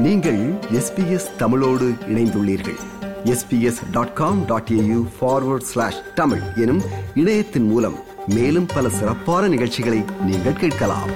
[0.00, 2.78] நீங்கள் எஸ்பிஎஸ் தமிழோடு இணைந்துள்ளீர்கள்.
[3.24, 6.82] SBS dot com dot AU forward slash Tamil எனும்
[7.14, 7.94] இணையத்தின் மூலம்
[8.26, 11.10] மேலும் பல சிறப்பான நிகழ்ச்சிகளை நீங்கள் கேட்கலாம்.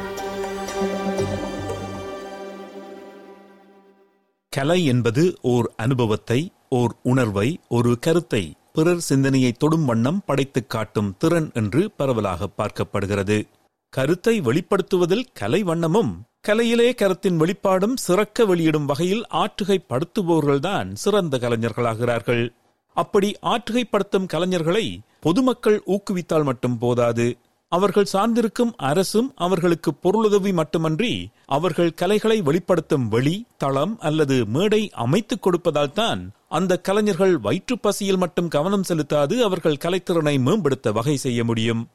[4.49, 11.51] கலை என்பது ஓர் அனுபவத்தை ஓர் உணர்வை ஒரு கருத்தை பிறர் சிந்தனையை தொடும் வண்ணம் படைத்துக் காட்டும் திறன்
[11.55, 13.49] என்று பரவலாக பார்க்கப்படுகிறது.
[13.91, 16.13] கருத்தை வெளிப்படுத்துவதில் கலை வண்ணமும்
[16.49, 22.55] கலையிலே கருத்தின் வெளிப்பாடும் சிறக்க வெளியிடும் வகையில் ஆற்றுகைப்படுத்துபவர்கள்தான் சிறந்த கலைஞர்களாகிறார்கள்.
[22.95, 27.39] அப்படி ஆற்றுகைப்படுத்தும் கலைஞர்களை பொதுமக்கள் ஊக்குவித்தால் மட்டும் போதாது.
[27.69, 35.93] அவர்கள் சார்ந்திருக்கும் அரசும் அவர்களுக்கு பொருளுதவி மட்டுமன்றி அவர்கள் கலைகளை வெளிப்படுத்தும் வெளி தளம் அல்லது மேடை அமைத்துக் கொடுப்பதால்
[35.93, 41.89] தான் அந்த கலைஞர்கள் வயிற்று பசியில் மட்டும் கவனம் செலுத்தாது அவர்கள் கலைத்திறனை மேம்படுத்த வகை செய்ய முடியும்.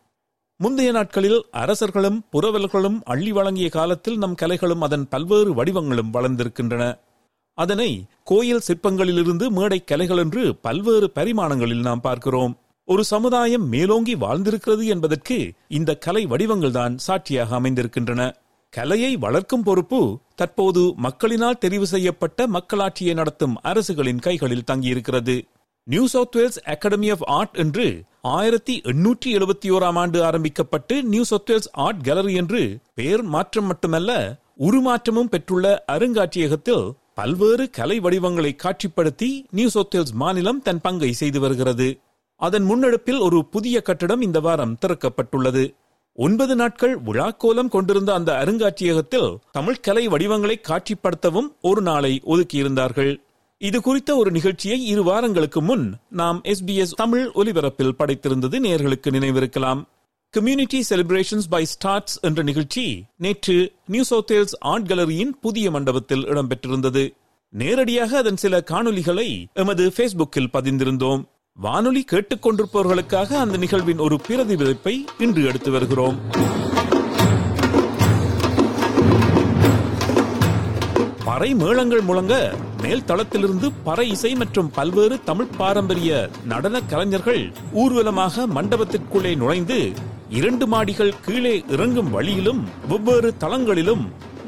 [0.62, 7.00] முந்தைய நாட்களில் அரசர்களும் புரவல்களும் அள்ளி வழங்கிய காலத்தில் நம் கலைகளும் அதன் பல்வேறு வடிவங்களும் வளர்ந்திருக்கின்றன.
[7.54, 12.58] அதனை கோயில் சிற்பங்களிலிருந்து மேடை கலைகள் என்று பல்வேறு பரிமாணங்களில் நாம் பார்க்கிறோம்.
[12.86, 18.36] ஒரு சமுதாயம் மேலோங்கி வாழ்ந்திருக்கிறது என்பதற்கு இந்த கலை வடிவங்கள்தான் சாட்சியாக அமைந்திருக்கின்றன.
[18.70, 25.42] கலையை வளர்க்கும் பொறுப்பு தற்போது மக்களினால் தெரிவு செய்யப்பட்ட மக்களாட்சியை நடத்தும் அரசுகளின் கைகளில் தங்கியிருக்கிறது.
[25.84, 31.70] New South Wales Academy of Art என்று ஆயிரத்தி எண்ணூற்றி எழுபத்தி ஓராம் ஆண்டு ஆரம்பிக்கப்பட்டு நியூ சவுத்வேல்ஸ்
[31.72, 32.62] ஆர்ட் கேலரி என்று
[32.94, 41.12] பெயர் மாற்றம் மட்டுமல்ல உருமாற்றமும் பெற்றுள்ள அருங்காட்சியகத்தில் பல்வேறு கலை வடிவங்களை காட்சிப்படுத்தி நியூ சவுத்வேல்ஸ் மாநிலம் தன் பங்கை
[41.12, 41.88] செய்து வருகிறது.
[42.36, 45.64] அதன் முன்னெடுப்பில் ஒரு புதிய கட்டடம் இந்த வாரம் திறக்கப்பட்டுள்ளது.
[46.14, 53.14] ஒன்பது நாட்கள் விழாக்கோலம் கொண்டிருந்த அந்த அருங்காட்சியகத்தில் தமிழ் கலை வடிவங்களை காட்சிப்படுத்தவும் ஒரு நாளை ஒதுக்கியிருந்தார்கள்.
[53.62, 59.82] இது குறித்த ஒரு நிகழ்ச்சியை இரு வாரங்களுக்கு முன் நாம் எஸ்பிஎஸ் தமிழ் ஒலிபரப்பில் படைத்திருந்தது நேர்களுக்கு நினைவிருக்கலாம்.
[60.30, 67.14] கம்யூனிட்டி செலிப்ரேஷன்ஸ் பை ஸ்டார்ட்ஸ் என்ற நிகழ்ச்சி நேற்று நியூ சவுத்வேல்ஸ் ஆர்ட் கேலரியின் புதிய மண்டபத்தில் இடம்பெற்றிருந்தது.
[67.50, 71.24] நேரடியாக அதன் சில காணொலிகளை எமது பேஸ்புக்கில் பதிந்திருந்தோம்.
[71.54, 76.20] வானொலி கேட்டுக்கொண்டிருப்பவர்களுக்காக அந்த நிகழ்வின் ஒரு பிரதிபலிப்பை இன்று எடுத்து வருகிறோம்.
[81.26, 86.12] மறை மேளங்கள் முழங்க மேல் தளத்திலிருந்து பற இசை மற்றும் பல்வேறு தமிழ் பாரம்பரிய
[86.46, 89.80] நடன கலைஞர்கள் ஊர்வலமாக மண்டபத்திற்குள்ளே நுழைந்து
[90.30, 94.06] இரண்டு மாடிகள் கீழே இறங்கும் வழியிலும் வெவ்வேறு தளங்களிலும்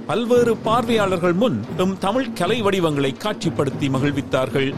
[0.08, 4.70] பல்வேறு பார்வையாளர்கள் முன் தம் தமிழ் கலை வடிவங்களை காட்சிப்படுத்தி மகிழ்வித்தார்கள்.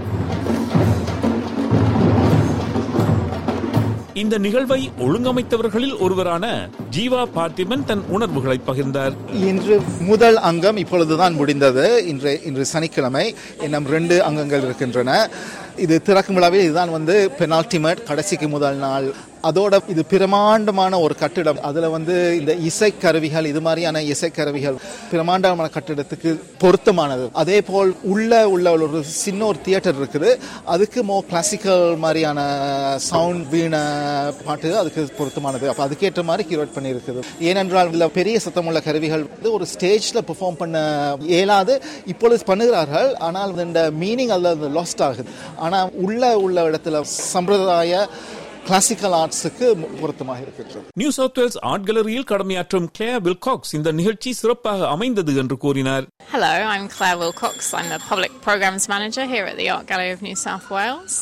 [4.22, 9.14] இந்த நிகழ்வை ஒழுங்கமைத்தவர்களில் ஒருவரான ஜீவா பார்த்திபன் தன் உணர்வுகளை பகிர்ந்தார்.
[9.34, 12.06] இன்று முதல் அங்கம் இப்பொழுதுதான் முடிந்தது.
[12.06, 15.30] இன்று இன்று சனிக்கிழமை இன்னும் ரெண்டு அங்கங்கள் இருக்கின்றன.
[15.78, 19.14] இது திறக்கும் விழாவில் இதுதான் வந்து பெனால்டிமேட் கடைசிக்கு முதல் நாள்
[19.50, 21.60] அதோட இது பிரமாண்டமான ஒரு கட்டிடம்.
[21.70, 24.78] அதில் வந்து இந்த இசைக்கருவிகள் இது மாதிரியான இசைக்கருவிகள்
[25.12, 26.32] பிரமாண்டமான கட்டிடத்துக்கு
[26.64, 27.26] பொருத்தமானது.
[27.42, 30.30] அதே போல் உள்ள உள்ள ஒரு சின்ன ஒரு தியேட்டர் இருக்குது.
[30.76, 32.40] அதுக்கு மோ கிளாசிக்கல் மாதிரியான
[33.10, 33.76] சவுண்ட் வீண
[34.46, 35.66] பாட்டு அதுக்கு பொருத்தமானது.
[35.72, 37.24] அப்போ அதுக்கேற்ற மாதிரி கிரியேட் பண்ணியிருக்குது.
[37.50, 40.78] ஏனென்றால் இதில் பெரிய சத்தமுள்ள கருவிகள் வந்து ஒரு ஸ்டேஜில் பெர்ஃபார்ம் பண்ண
[41.34, 41.76] இயலாது.
[42.14, 43.12] இப்பொழுது பண்ணுகிறார்கள்.
[43.30, 45.30] ஆனால் இந்த மீனிங் அதில் லாஸ்ட் ஆகுது.
[45.66, 47.04] ஆனால் உள்ள உள்ள இடத்துல
[47.34, 48.02] சம்பிரதாய
[48.68, 49.68] கிளாசிக்கல் ஆர்ட்ஸுக்கு
[50.02, 55.58] பொருத்தமாக இருக்கின்றது நியூ சவுத் வேல்ஸ் ஆர்ட் கேலரியில் கடமையாற்றும் கிளேர் வில்காக்ஸ் இந்த நிகழ்ச்சி சிறப்பாக அமைந்தது என்று
[55.66, 57.56] கூறினார் Hello, I'm Claire Wilcox.
[57.74, 61.16] I'm the Public Programs Manager here at the Art Gallery of New South Wales.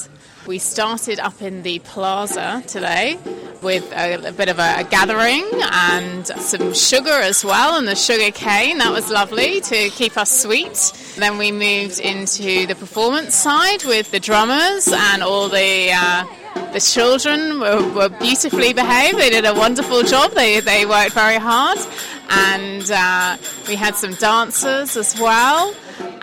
[0.47, 3.19] We started up in the plaza today
[3.61, 7.95] with a, a bit of a, a gathering and some sugar as well, and the
[7.95, 8.79] sugar cane.
[8.79, 10.93] That was lovely to keep us sweet.
[11.17, 15.91] Then we moved into the performance side with the drummers and all the.
[15.93, 16.25] Uh,
[16.73, 19.17] the children were, were beautifully behaved.
[19.17, 20.31] They did a wonderful job.
[20.31, 21.77] They, they worked very hard.
[22.29, 23.37] And uh,
[23.67, 25.73] we had some dancers as well.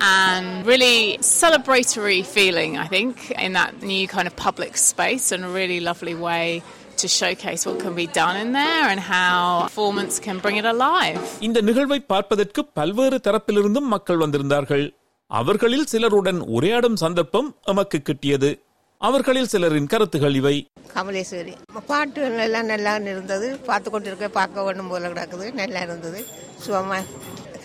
[0.00, 3.14] And really celebratory feeling, I think,
[3.44, 6.62] in that new kind of public space and a really lovely way
[6.96, 11.18] to showcase what can be done in there and how performance can bring it alive.
[11.40, 14.94] இந்த நிகழ்வை பார்ப்பதற்கு பல்வேறு தரப்பிலிருந்தும் மக்கள் வந்திருந்தார்கள்.
[15.26, 18.60] அவர்களில் சிலருடன் உரையாடும் சந்தர்ப்பம் எமக்கு கிட்டியது.
[18.98, 20.66] அவர்களில் சிலரின் கருத்துகள் இவை.
[20.94, 21.54] கமலேஸ்வரி
[21.86, 23.56] பாட்டு எல்லாம் நல்லா இருந்தது.
[23.56, 25.52] பார்த்து கொண்டு இருக்க பார்க்க வேண்டும் போல கிடக்குது.
[25.52, 26.26] நல்லா இருந்தது.
[26.66, 27.02] சுகமா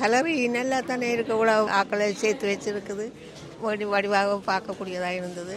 [0.03, 1.33] கலரி நல்லா தானே இருக்க.
[1.41, 3.05] கூட ஆக்களை சேர்த்து வச்சிருக்குது.
[3.65, 5.55] வடி வடிவாக பார்க்கக்கூடியதாக இருந்தது.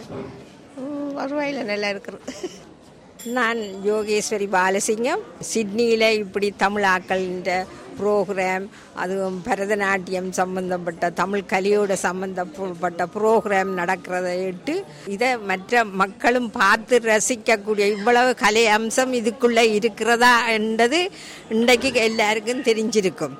[1.19, 2.35] வருவாயில் நல்லா இருக்கிறது
[3.35, 3.59] நான்
[3.89, 5.23] யோகேஸ்வரி பாலசிங்கம்.
[5.51, 7.51] சிட்னியில் இப்படி தமிழ் ஆக்கள்ன்ற
[7.99, 8.65] ப்ரோக்ராம்
[9.01, 14.75] அதுவும் பரதநாட்டியம் சம்பந்தப்பட்ட தமிழ் கலையோட சம்பந்தப்பட்ட ப்ரோக்ராம் நடக்கிறதை இட்டு
[15.15, 21.01] இதை மற்ற மக்களும் பார்த்து ரசிக்கக்கூடிய இவ்வளவு கலை அம்சம் இதுக்குள்ளே இருக்கிறதா என்றது
[21.57, 23.35] இன்றைக்கு எல்லாருக்கும் தெரிஞ்சிருக்கும்.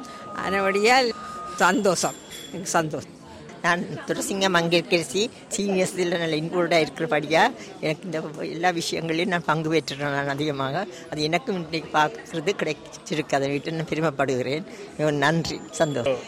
[0.45, 1.09] அதனபடியால்
[1.55, 2.13] சந்தோஷம்.
[2.51, 3.15] எனக்கு சந்தோஷம்.
[3.61, 7.41] நான் துரசிங்கம் அங்கேற்கரசி சீனியர்ஸில் நல்ல இன்க்ளூடாக இருக்கிறபடியா
[7.81, 10.85] எனக்கு இந்த எல்லா விஷயங்களையும் நான் பங்கு பெற்றுறேன் நான் அதிகமாக.
[11.11, 13.35] அது எனக்கும் இன்றைக்கு பார்க்கறது கிடைச்சிருக்கு.
[13.35, 14.65] அதை விட்டு நான் பெருமைப்படுகிறேன்.
[15.11, 15.59] நன்றி.
[15.71, 16.21] சந்தோஷம்.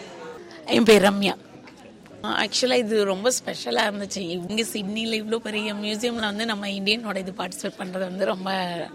[0.66, 1.36] என் பேர் ரம்யா.
[2.24, 4.18] ஆக்சுவலாக இது ரொம்ப ஸ்பெஷலாக இருந்துச்சு.
[4.18, 8.50] இங்கே சிட்னியில் இவ்வளோ பெரிய மியூசியமில் வந்து நம்ம இந்தியனோட இது பார்ட்டிசிபேட் பண்ணுறது வந்து ரொம்ப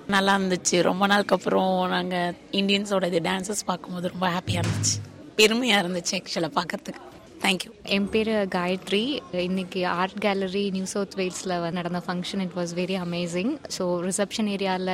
[0.07, 0.83] நல்லா இருந்துச்சு.
[0.83, 4.97] ரொம்ப நாளுக்கு அப்புறம் நாங்கள் இந்தியன்ஸோட இது டான்ஸஸ் பார்க்கும்போது ரொம்ப ஹாப்பியாக இருந்துச்சு.
[5.37, 7.01] பெருமையாக இருந்துச்சு ஆக்சுவலாக பார்க்கறதுக்கு.
[7.45, 9.03] தேங்க்யூ என் பேர் காயத்ரி.
[9.47, 14.93] இன்னைக்கு ஆர்ட் கேலரி நியூ சவுத் வேல்ஸில் நடந்த function it was very amazing so reception ஏரியாவில்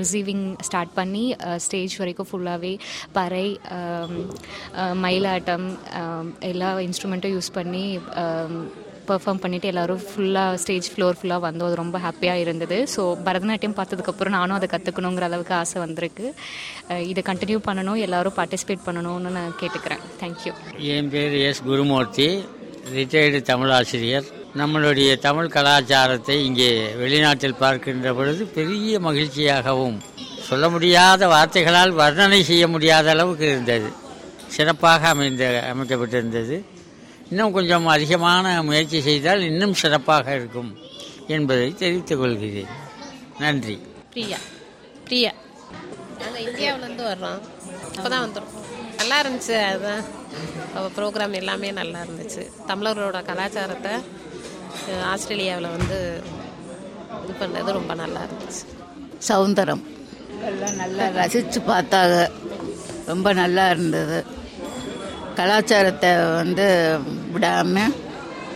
[0.00, 2.74] ரிசீவிங் ஸ்டார்ட் பண்ணி uh, ஸ்டேஜ் வரைக்கும் ஃபுல்லாகவே
[3.12, 3.46] பறை
[3.78, 4.12] um,
[4.82, 5.66] uh, மயிலாட்டம்
[6.02, 7.86] um, எல்லா இன்ஸ்ட்ருமெண்ட்டும் யூஸ் பண்ணி
[8.24, 8.54] um,
[9.10, 12.78] பெர்ஃபார்ம் பண்ணிவிட்டு எல்லோரும் ஃபுல்லாக ஸ்டேஜ் ஃப்ளோர் ஃபுல்லாக வந்தோம் அது ரொம்ப ஹாப்பியாக இருந்தது.
[12.94, 16.26] ஸோ பரதநாட்டியம் பார்த்ததுக்கப்புறம் நானும் அதை கற்றுக்கணுங்கிற அளவுக்கு ஆசை வந்திருக்கு.
[17.12, 20.04] இதை கண்டினியூ பண்ணணும் எல்லோரும் பார்ட்டிசிபேட் பண்ணணும்னு நான் கேட்டுக்கிறேன்.
[20.22, 20.54] தேங்க்யூ
[20.96, 22.28] என் பேர் எஸ் குருமூர்த்தி
[22.98, 24.28] ரிட்டையர்டு தமிழ் ஆசிரியர்.
[24.60, 26.70] நம்மளுடைய தமிழ் கலாச்சாரத்தை இங்கே
[27.00, 29.98] வெளிநாட்டில் பார்க்கின்ற பொழுது பெரிய மகிழ்ச்சியாகவும்
[30.48, 33.88] சொல்ல முடியாத வார்த்தைகளால் வர்ணனை செய்ய முடியாத அளவுக்கு இருந்தது.
[34.54, 36.56] சிறப்பாக அமைந்த அமைக்கப்பட்டிருந்தது.
[37.30, 40.78] இன்னும் கொஞ்சம் அதிகமான முயற்சி செய்தால் இன்னும் சிறப்பாக இருக்கும்
[41.26, 42.70] என்பதை தெரிவித்துக் கொள்கிறேன்.
[43.38, 43.80] நன்றி.
[44.10, 44.36] பிரியா.
[45.04, 45.32] பிரியா.
[46.20, 47.40] நாங்கள் இந்தியாவிலேருந்து வர்றோம்.
[47.96, 48.58] இப்போ தான் வந்திருக்கோம்.
[48.96, 49.64] நல்லா இருந்துச்சு.
[49.64, 50.02] அதுதான்
[50.96, 52.42] ப்ரோக்ராம் எல்லாமே நல்லா இருந்துச்சு.
[52.68, 53.92] தமிழர்களோட கலாச்சாரத்தை
[55.04, 56.22] ஆஸ்திரேலியாவில் வந்து
[57.24, 58.62] இது பண்ணது ரொம்ப நல்லா இருந்துச்சு.
[59.28, 59.82] சவுந்தரம்
[60.44, 62.30] எல்லாம் நல்லா ரசித்து பார்த்தாங்க
[63.06, 64.24] ரொம்ப நல்லா இருந்தது.
[65.40, 66.66] கலாச்சாரத்தை வந்து
[67.34, 67.94] விடாமல்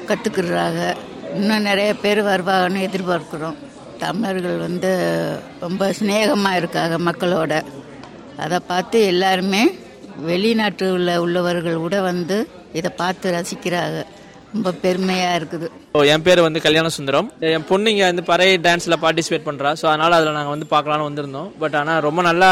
[0.08, 0.80] கற்றுக்கிறாங்க
[1.36, 3.56] இன்னும் நிறைய பேர் வருவாங்கன்னு எதிர்பார்க்குறோம்.
[4.02, 4.90] தமிழர்கள் வந்து
[5.64, 7.52] ரொம்ப சிநேகமாக இருக்காங்க மக்களோட.
[8.44, 9.62] அதை பார்த்து எல்லாருமே
[10.28, 12.36] வெளிநாட்டில் உள்ளவர்கள் கூட வந்து
[12.78, 14.00] இதை பார்த்து ரசிக்கிறாங்க.
[14.52, 15.68] ரொம்ப பெருமையாக இருக்குது.
[16.14, 20.16] என் பேர் வந்து கல்யாண சுந்தரம் என் பொண்ணு இங்கே வந்து பறை டான்ஸில் பார்ட்டிசிபேட் பண்ணுறா ஸோ அதனால்
[20.18, 21.50] அதில் நாங்கள் வந்து பார்க்கலான்னு வந்திருந்தோம்.
[21.62, 22.50] பட் ஆனால் ரொம்ப நல்லா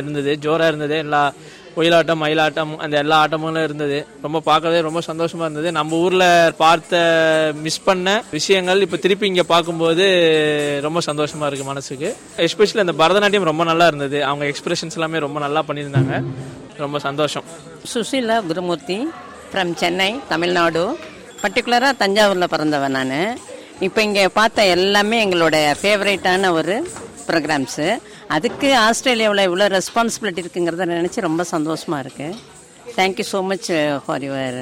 [0.00, 0.96] இருந்தது ஜோராக இருந்தது.
[1.06, 1.22] எல்லா
[1.78, 3.98] ஒயிலாட்டம் மயிலாட்டம் அந்த எல்லா ஆட்டமும் இருந்தது.
[4.24, 5.70] ரொம்ப பார்க்கவே ரொம்ப சந்தோஷமாக இருந்தது.
[5.78, 6.26] நம்ம ஊரில்
[6.62, 7.02] பார்த்த
[7.66, 10.06] மிஸ் பண்ண விஷயங்கள் இப்போ திருப்பி இங்கே பார்க்கும்போது
[10.86, 12.10] ரொம்ப சந்தோஷமாக இருக்குது மனசுக்கு.
[12.46, 14.20] எஸ்பெஷலி அந்த பரதநாட்டியம் ரொம்ப நல்லா இருந்தது.
[14.30, 16.22] அவங்க எக்ஸ்பிரஷன்ஸ் எல்லாமே ரொம்ப நல்லா பண்ணியிருந்தாங்க.
[16.84, 17.46] ரொம்ப சந்தோஷம்.
[17.92, 18.98] சுஷீலா குருமூர்த்தி
[19.52, 20.84] ஃப்ரம் சென்னை தமிழ்நாடு.
[21.42, 23.18] பர்டிகுலராக தஞ்சாவூரில் பிறந்தவன் நான்.
[23.86, 26.76] இப்போ இங்கே பார்த்த எல்லாமே எங்களோட ஃபேவரேட்டான ஒரு
[27.30, 27.88] ப்ரோக்ராம்ஸு
[28.36, 32.36] அதுக்கு ஆஸ்திரேலியாவில் இவ்வளோ ரெஸ்பான்சிபிலிட்டி இருக்குங்கிறத நினச்சி ரொம்ப சந்தோஷமாக இருக்குது
[32.98, 33.70] thank you so much
[34.04, 34.60] for your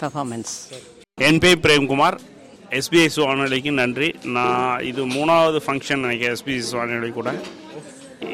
[0.00, 0.54] performance
[1.28, 2.16] என் பேர் பிரேம்குமார்.
[2.78, 4.08] எஸ்பிஐ வானொலிக்கு நன்றி.
[4.36, 7.30] நான் இது மூணாவது ஃபங்க்ஷன் நினைக்கிறேன் எஸ்பிஐ வானொலி கூட.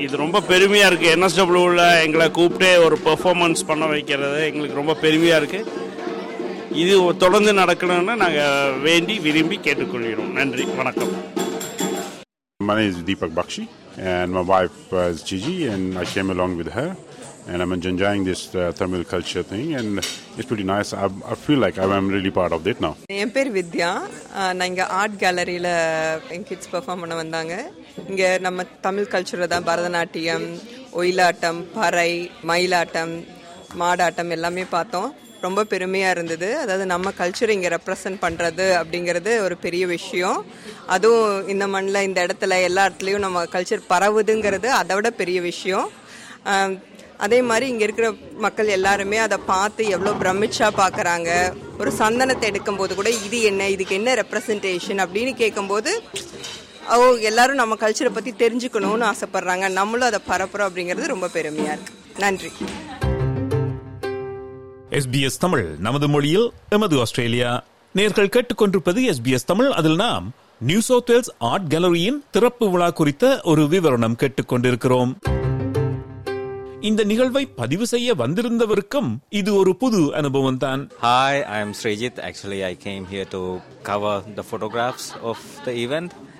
[0.04, 5.80] இது ரொம்ப பெருமையாக இருக்குது என்எஸ்டபிள்யூவில் எங்களை கூப்பிட்டு ஒரு பெர்ஃபார்மன்ஸ் பண்ண வைக்கிறது எங்களுக்கு ரொம்ப பெருமையாக இருக்குது
[6.82, 10.34] இது தொடர்ந்து நடக்கணும்னு நாங்கள் வேண்டி விரும்பி கேட்டுக்கொள்கிறோம்.
[10.40, 10.66] நன்றி.
[10.80, 11.14] வணக்கம்.
[12.61, 13.67] My name is Deepak Bakshi,
[13.99, 16.95] and my wife uh, is Gigi, and I came along with her.
[17.47, 20.91] And I'm enjoying this uh, Tamil culture thing, and it's pretty nice.
[20.93, 22.93] I, I feel like I'm really part of it now.
[23.17, 23.89] என் பேர் வித்யா
[24.39, 25.69] அஹ் நான் இங்கே art கேலரியில்
[26.35, 27.53] என் kids perform பண்ண வந்தாங்க
[28.07, 30.47] இங்கே நம்ம தமிழ் கல்ச்சரில் தான் பரதநாட்டியம்
[31.01, 32.11] ஒயிலாட்டம் பறை
[32.51, 33.13] மயிலாட்டம்
[33.83, 35.09] மாடாட்டம் எல்லாமே பார்த்தோம்
[35.46, 36.48] ரொம்ப பெருமையாக இருந்தது.
[36.62, 40.38] அதாவது நம்ம கல்ச்சரை இங்கே ரெப்ரசன்ட் பண்ணுறது அப்படிங்கிறது ஒரு பெரிய விஷயம்.
[40.94, 45.88] அதுவும் இந்த மண்ணில் இந்த இடத்துல எல்லா இடத்துலையும் நம்ம கல்ச்சர் பரவுதுங்கிறது அதை விட பெரிய விஷயம்.
[47.24, 48.08] அதே மாதிரி இங்கே இருக்கிற
[48.44, 51.30] மக்கள் எல்லாருமே அதை பார்த்து எவ்வளோ பிரமிச்சா பார்க்குறாங்க.
[51.80, 55.92] ஒரு சந்தனத்தை எடுக்கும்போது கூட இது என்ன இதுக்கு என்ன ரெப்ரசன்டேஷன் அப்படின்னு கேட்கும்போது
[56.94, 56.98] ஓ
[57.30, 59.66] எல்லாரும் நம்ம கல்ச்சரை பற்றி தெரிஞ்சுக்கணும்னு ஆசைப்பட்றாங்க.
[59.80, 62.52] நம்மளும் அதை பரப்புகிறோம் அப்படிங்கிறது ரொம்ப பெருமையாக இருக்குது நன்றி.
[64.92, 67.64] எஸ்பிஎஸ் தமிழ் நமது மொழியில் எமது ஆஸ்திரேலியா.
[67.94, 69.70] நேர்கள் கேட்டுக்கொண்டிருப்பது எஸ்பிஎஸ் தமிழ்.
[69.70, 75.14] அதில் நாம் நியூ சவுத் வேல்ஸ் ஆர்ட் கேலரியின் திறப்பு விழா குறித்த ஒரு விவரணம் கேட்டுக்கொண்டிருக்கிறோம்.
[76.80, 80.90] இந்த நிகழ்வை பதிவு செய்ய வந்திருந்தவருக்கும் இது ஒரு புது அனுபவம் தான்.
[81.02, 81.74] Hi I Srijit.
[81.82, 85.72] Actually, actually I came here to cover the of of the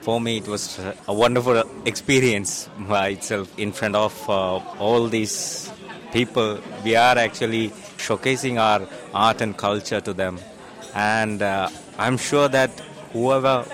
[0.05, 5.71] For me, it was a wonderful experience by itself in front of uh, all these
[6.12, 6.60] people.
[6.84, 10.40] We are actually showcasing our art and culture to them.
[10.94, 12.72] And uh, I'm sure that
[13.14, 13.66] whoever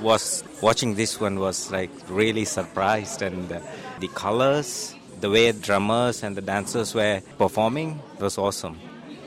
[0.00, 3.60] was watching this one was like really surprised and uh,
[4.00, 8.78] the colors the way drummers and the dancers were performing was awesome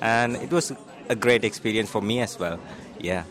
[0.01, 0.71] and it was
[1.09, 2.57] a great experience for me as well
[3.09, 3.23] yeah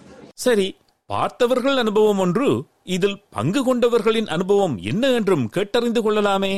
[0.45, 0.69] சரி
[1.07, 2.49] பார்த்தவர்கள் அனுபவம் ஒன்று
[2.94, 6.52] இதில் பங்கு கொண்டவர்களின் அனுபவம் என்ன என்றும் கேட்டறிந்து கொள்ளலாமே.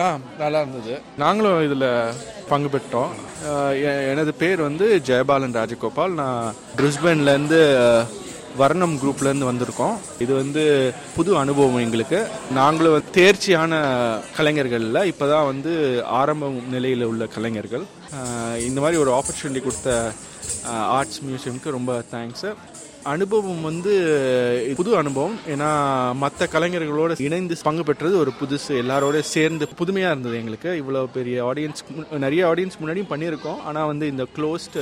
[0.00, 0.04] ஆ
[0.40, 0.94] நல்லா இருந்தது.
[1.22, 1.84] நாங்களும் இதில்
[2.48, 3.12] பங்கு பெற்றோம்.
[4.12, 6.16] எனது பேர் வந்து ஜெயபாலன் ராஜகோபால்.
[6.22, 7.60] நான் பிரிஸ்பேன்லேருந்து
[8.62, 9.94] வர்ணம் குரூப்லேருந்து வந்திருக்கோம்.
[10.24, 10.64] இது வந்து
[11.16, 12.20] புது அனுபவம் எங்களுக்கு.
[12.58, 13.80] நாங்களும் தேர்ச்சியான
[14.38, 15.72] கலைஞர்களில் இப்போ தான் வந்து
[16.20, 17.86] ஆரம்ப நிலையில் உள்ள கலைஞர்கள்.
[18.68, 19.90] இந்த மாதிரி ஒரு ஆப்பர்ச்சுனிட்டி கொடுத்த
[20.98, 22.50] ஆர்ட்ஸ் மியூசியம்க்கு ரொம்ப தேங்க்ஸு
[23.12, 23.92] அனுபவம் வந்து
[24.78, 25.36] புது அனுபவம்.
[25.52, 25.68] ஏன்னா
[26.22, 28.72] மற்ற கலைஞர்களோட இணைந்து பங்கு பெற்றது ஒரு புதுசு.
[28.82, 30.70] எல்லாரோட சேர்ந்து புதுமையாக இருந்தது எங்களுக்கு.
[30.80, 31.82] இவ்வளோ பெரிய ஆடியன்ஸ்
[32.24, 33.60] நிறைய ஆடியன்ஸ் முன்னாடியும் பண்ணியிருக்கோம்.
[33.70, 34.78] ஆனால் வந்து இந்த க்ளோஸ்ட்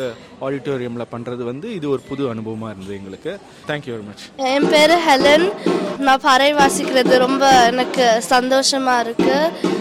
[0.47, 3.35] ஆடிட்டோரியமில் பண்ணுறது வந்து இது ஒரு புது அனுபவமாக இருந்தது எங்களுக்கு.
[3.71, 5.47] தேங்க்யூ வெரி மச் என் பேர் ஹெலன்.
[6.09, 9.77] நான் பறை வாசிக்கிறது ரொம்ப எனக்கு சந்தோஷமாக இருக்குது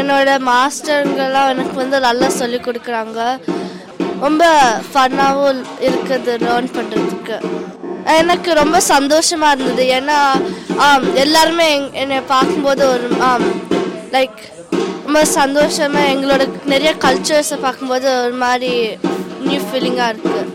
[0.00, 3.20] என்னோட மாஸ்டருங்கெல்லாம் எனக்கு வந்து நல்லா சொல்லி கொடுக்குறாங்க.
[4.24, 4.44] ரொம்ப
[4.90, 7.36] ஃபன்னாகவும் இருக்குது லேர்ன் பண்ணுறதுக்கு
[8.04, 10.02] எனக்கு ரொம்ப சந்தோஷமா இருந்தது.
[10.02, 13.08] ஏன்னா ஆம், எல்லாருமே எங்- என்னை பார்க்கும்போது ஒரு
[14.10, 14.38] லைக்
[15.04, 18.98] ரொம்ப சந்தோஷமா எங்களோட நிறைய கல்ச்சர்ஸை பார்க்கும்போது ஒரு மாதிரி
[19.40, 20.54] நியூ ஃபீலிங்காக இருக்குது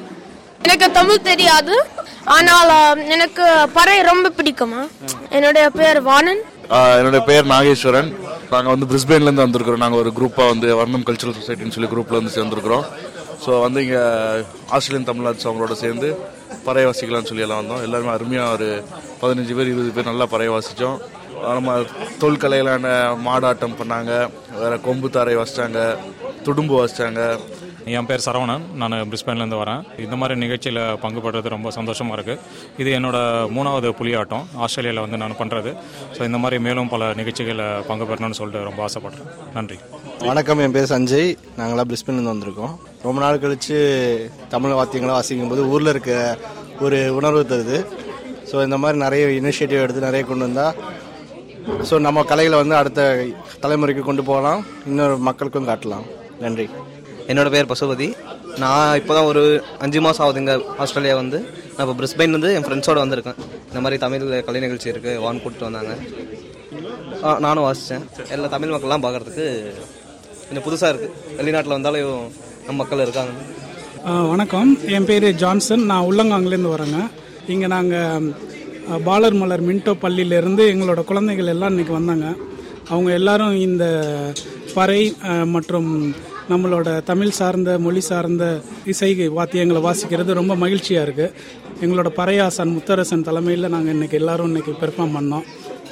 [0.64, 1.86] எனக்கு தமிழ் தெரியாது.
[2.26, 4.88] ஆனால் எனக்கு பறை ரொம்ப பிடிக்குமா?
[5.30, 6.42] என்னுடைய பேர் வாணன்.
[6.70, 8.16] ஆஹ் என்னோட பேர் நாகேஸ்வரன்.
[8.50, 9.78] நாங்கள் வந்து பிரிஸ்பெயின்லேருந்து வந்திருக்கிறோம்.
[9.78, 12.84] நாங்கள் ஒரு குரூப்பாக வந்து வர்ணம் கல்ச்சுரல் சொசைட்டின்னு சொல்லி குரூப்பில் வந்து சேர்ந்துருக்கிறோம்.
[13.46, 13.98] ஸோ வந்து இங்கே
[14.70, 16.38] ஆஸ்திரேலியன் தமிழ்நாடு அவங்களோட சேர்ந்து
[16.70, 17.86] பறைய வாசிக்கலாம்னு சொல்லி எல்லாம் வந்தோம்.
[17.88, 18.70] எல்லாருமே அருமையாக ஒரு
[19.22, 21.00] பதினஞ்சு பேர் இருபது பேர் நல்லா பறைய வாசித்தோம்
[21.58, 21.76] நம்ம
[22.22, 22.88] தொல்கலையிலான
[23.28, 24.14] மாடாட்டம் பண்ணாங்க.
[24.62, 25.82] வேற கொம்பு தாரை வாசிச்சாங்க
[26.46, 27.22] துடும்பு வாசிச்சாங்க.
[27.98, 28.64] என் பேர் சரவணன்.
[28.80, 29.82] நான் பிரிஸ்பேன்லேருந்து வரேன்.
[30.06, 32.42] இந்த மாதிரி நிகழ்ச்சியில் பங்கு பெறுறது ரொம்ப சந்தோஷமாக இருக்குது
[32.82, 33.18] இது என்னோட
[33.56, 34.44] மூணாவது புலியாட்டம்.
[34.64, 35.72] ஆஸ்திரேலியாவில் வந்து நான் பண்ணுறது
[36.16, 39.32] ஸோ இந்த மாதிரி மேலும் பல நிகழ்ச்சிகளில் பங்கு பெறணும்னு சொல்லிட்டு ரொம்ப ஆசைப்படுறேன்.
[39.58, 39.78] நன்றி.
[40.30, 40.62] வணக்கம்.
[40.66, 41.32] என் பேர் சஞ்சய்.
[41.60, 42.76] நாங்களாம் பிரிஸ்பேன்லேருந்து வந்திருக்கோம்.
[43.08, 43.80] ரொம்ப நாள் கழித்து
[44.56, 46.14] தமிழ் வாத்தியங்களை வாசிக்கும் போது ஊரில் இருக்க
[46.86, 47.78] ஒரு உணர்வு தருது.
[48.50, 50.76] ஸோ இந்த மாதிரி நிறைய இனிஷியேட்டிவ் எடுத்து நிறைய கொண்டு வந்தால்
[51.88, 53.02] ஸோ நம்ம கலைகளை வந்து அடுத்த
[53.64, 54.62] தலைமுறைக்கு கொண்டு போகலாம்.
[54.90, 56.06] இன்னொரு மக்களுக்கும் காட்டலாம்.
[56.44, 56.66] நன்றி.
[57.32, 58.08] என்னோட பேர் பசுபதி.
[58.64, 59.42] நான் இப்போ தான் ஒரு
[59.86, 61.40] அஞ்சு மாதம் ஆகுது இங்கே ஆஸ்திரேலியா வந்து.
[61.74, 63.40] நான் இப்போ பிரிஸ்பெயின்லேருந்து என் ஃப்ரெண்ட்ஸோடு வந்திருக்கேன்.
[63.70, 65.94] இந்த மாதிரி தமிழ் கலை நிகழ்ச்சி இருக்குது வான் கூப்பிட்டு வந்தாங்க.
[67.46, 68.06] நானும் வாசித்தேன்
[68.36, 69.48] எல்லா தமிழ் மக்கள்லாம் பார்க்குறதுக்கு
[70.48, 72.12] கொஞ்சம் புதுசாக இருக்குது வெளிநாட்டில் வந்தாலும்
[72.68, 73.34] நம்ம மக்கள் இருக்காங்க.
[74.08, 74.70] வணக்கம்.
[74.96, 75.82] என் பேர் ஜான்சன்.
[75.90, 77.00] நான் உள்ளங்காங்கிலேருந்து வரேங்க.
[77.54, 78.28] இங்கே நாங்கள்
[79.08, 82.28] பாலர் மலர் மின்டோ பள்ளியிலேருந்து எங்களோட குழந்தைகள் எல்லாம் இன்னைக்கு வந்தாங்க.
[82.92, 83.86] அவங்க எல்லாரும் இந்த
[84.76, 85.02] பறை
[85.56, 85.90] மற்றும்
[86.52, 88.46] நம்மளோட தமிழ் சார்ந்த மொழி சார்ந்த
[88.94, 91.34] இசை வாத்தியங்களை வாசிக்கிறது ரொம்ப மகிழ்ச்சியாக இருக்குது
[91.84, 95.46] எங்களோட பறையாசன் முத்தரசன் தலைமையில் நாங்கள் இன்னைக்கு எல்லாரும் இன்னைக்கு பெர்ஃபார்ம் பண்ணோம்.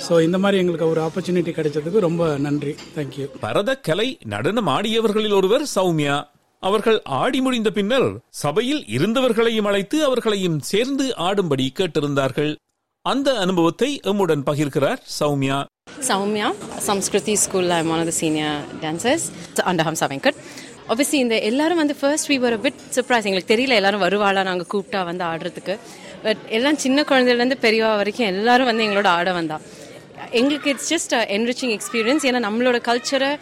[0.08, 2.74] ஸோ இந்த மாதிரி எங்களுக்கு ஒரு ஆப்பர்ச்சுனிட்டி கிடைச்சதுக்கு ரொம்ப நன்றி.
[2.98, 6.18] தேங்க்யூ பரத கலை நடனம் ஆடியவர்களில் ஒருவர் சௌமியா.
[6.60, 12.56] அவர்கள் ஆடி முடிந்த பின்னர் சபையில் இருந்தவர்களையும் அழைத்து அவர்களையும் சேர்ந்து ஆடும்படி கேட்டிருந்தார்கள்.
[13.02, 15.58] அந்த அனுபவத்தை எம்முடன் பகிர்கிறார் சௌமியா.
[16.08, 16.48] சௌமியா
[16.78, 19.24] சம்ஸ்கிருதி ஸ்கூல்ல I'm senior of the senior dancers
[19.72, 24.70] under Hamsa இந்த எல்லாரும் வந்து first viewer were bit surprise எங்களுக்கு தெரியல எல்லாரும் வருவாளா நாங்கள்
[24.74, 25.78] கூப்பிட்டா வந்து ஆடுறதுக்கு.
[26.24, 29.60] பட் எல்லாம் சின்ன குழந்தையிலேருந்து பெரியவா வரைக்கும் எல்லாரும் வந்து எங்களோட ஆட வந்தா.
[30.32, 33.40] எங்களுக்கு இட்ஸ் ஜஸ்ட் என்ரிச்சிங் எக்ஸ்பீரியன்ஸ் ஏன்னா நம்மளோட கல்ச்சரை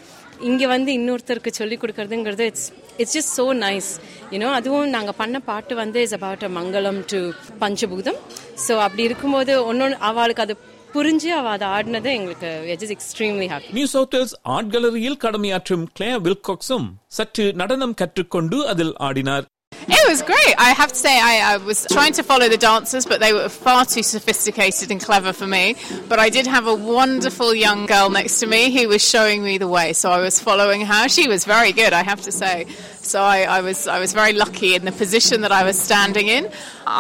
[0.49, 3.89] இங்கே வந்து இன்னொருத்தருக்கு சொல்லி கொடுக்கறதுங்கிறது it's it's just so nice
[4.33, 7.19] you know அதுவும் நாங்கள் பண்ண பாட்டு வந்து is about a mangalam to
[7.63, 8.19] panchabhootam.
[8.67, 10.55] So அப்படி இருக்கும்போது ஒன்னொன்று அவளுக்கு அது
[10.93, 16.11] புரிஞ்சு அவள் அதை ஆடினது எங்களுக்கு it's extremely happy New South Wales art கேலரியில் கடமையாற்றும் கிளே
[16.27, 16.87] வில்காக்ஸும்
[17.17, 19.45] சற்று நடனம் கற்றுக்கொண்டு அதில் ஆடினார்.
[19.87, 20.55] It was great.
[20.57, 23.49] I have to say, I, I was trying to follow the dancers, but they were
[23.49, 25.75] far too sophisticated and clever for me.
[26.09, 29.57] But I did have a wonderful young girl next to me who was showing me
[29.57, 29.93] the way.
[29.93, 31.07] So I was following her.
[31.07, 32.65] She was very good, I have to say.
[33.04, 36.28] So I, I was I was very lucky in the position that I was standing
[36.28, 36.44] in.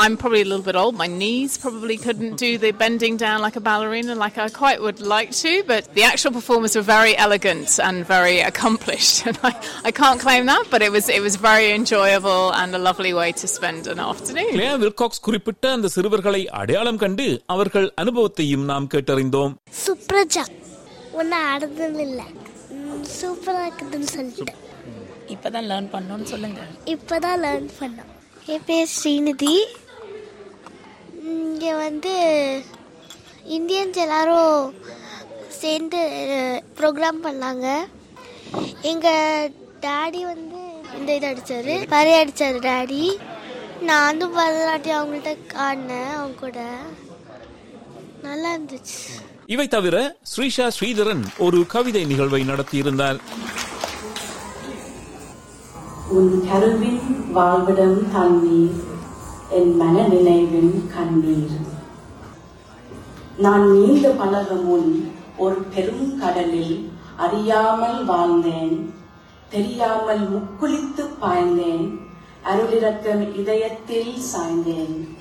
[0.02, 0.94] I'm probably a little bit old.
[0.94, 5.00] My knees probably couldn't do the bending down like a ballerina like I quite would
[5.14, 5.52] like to.
[5.72, 9.16] But the actual performers were very elegant and very accomplished.
[9.28, 9.52] And I,
[9.84, 13.30] I can't claim that, but it was it was very enjoyable and a lovely way
[13.42, 14.52] to spend an afternoon.
[14.56, 17.26] Clare Wilcox குறிப்பிட்ட அந்த சிறுவர்களை அடையாளம் கண்டு
[17.56, 19.54] அவர்கள் அனுபவத்தையும் நாம் கேட்டறிந்தோம்
[19.86, 20.44] சுப்ரஜா
[21.20, 22.26] ஒன்றும் ஆடுறது இல்லை
[23.19, 24.53] சூப்பராக இருக்குதுன்னு சொல்லிட்டு.
[25.33, 26.61] இப்பதான் லேர்ன் பண்ணோம்னு சொல்லுங்க.
[26.93, 28.11] இப்போ தான் லேர்ன் பண்ணோம்.
[28.53, 29.55] என் பேர் ஸ்ரீநிதி.
[31.35, 32.13] இங்கே வந்து
[33.57, 34.73] இந்தியன்ஸ் எல்லாரும்
[35.61, 36.01] சேர்ந்து
[36.79, 37.67] ப்ரோக்ராம் பண்ணாங்க.
[38.91, 39.53] எங்கள்
[39.85, 40.61] டாடி வந்து
[40.97, 43.03] இந்த இது அடித்தார் பறை அடித்தார் டாடி
[43.87, 45.31] நான் வந்து பரதநாட்டியம் அவங்கள்ட்ட
[45.65, 46.59] ஆடினேன் அவங்க கூட
[48.27, 48.99] நல்லா இருந்துச்சு.
[49.47, 53.17] இவை தவிர ஸ்ரீஷா ஸ்ரீதரன் ஒரு கவிதை நிகழ்வை நடத்தியிருந்தார்.
[56.09, 58.79] உன் கருவின் வாழ்விடம் தண்ணீர்
[59.49, 61.57] என் மன நினைவின் கண்ணீர்.
[63.37, 68.89] நான் நீண்ட பழக முன் ஒரு பெரும் கடலில் அறியாமல் வாழ்ந்தேன்.
[69.49, 71.99] தெரியாமல் முக்குளித்து பாய்ந்தேன்.
[72.45, 75.14] அருளிறக்கம் இதயத்தில் சாய்ந்தேன்.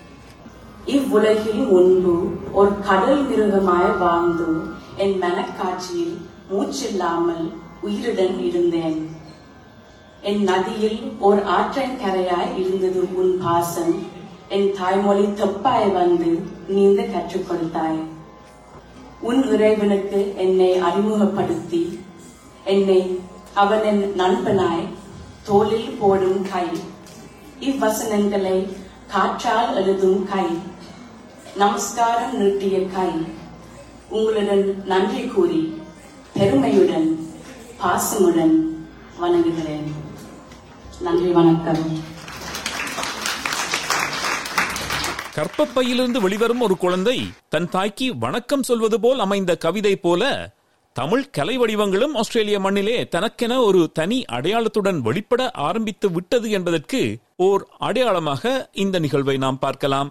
[0.87, 2.14] இவ்வுலகில் முன்பு
[2.53, 4.49] ஒரு கடல் மிருகமாய் வாழ்ந்து
[4.97, 6.17] என் மனக்காட்சியில்
[6.50, 9.17] மூச்சில்லாமல் உயிருடன் இருந்தேன்.
[10.21, 13.95] என் நதியில் ஓர் ஆற்றன் கரையாய் இருந்தது உன் பாசம்.
[14.49, 17.99] என் தாய்மொழி தொப்பாய் வந்து நீந்த கற்றுக் கொடுத்தாய்.
[19.21, 21.99] உன் இறைவனுக்கு என்னை அறிமுகப்படுத்தி
[22.64, 23.21] என்னை
[23.55, 24.88] அவன் என் நண்பனாய்
[25.43, 26.67] தோளில் போடும் கை.
[27.61, 28.69] இவ்வசனங்களை
[29.07, 30.73] காற்றால் எழுதும் கை.
[31.56, 33.08] நமஸ்காரம் நீட்டிய கை.
[34.08, 35.82] உங்களுடன் நன்றி கூறி
[36.34, 37.28] பெருமையுடன்
[37.82, 38.54] பாசமுடன்
[39.20, 39.92] வணங்குகிறேன்.
[41.00, 42.02] நன்றி வணக்கம்.
[45.34, 50.52] கற்பப்பையிலிருந்து வெளிவரும் ஒரு குழந்தை தன் தாய்க்கு வணக்கம் சொல்வது போல் அமைந்த கவிதை போல
[50.92, 58.68] தமிழ் கலை வடிவங்களும் ஆஸ்திரேலிய மண்ணிலே தனக்கென ஒரு தனி அடையாளத்துடன் வெளிப்பட ஆரம்பித்து விட்டது என்பதற்கு ஓர் அடையாளமாக
[58.73, 60.11] இந்த நிகழ்வை நாம் பார்க்கலாம்.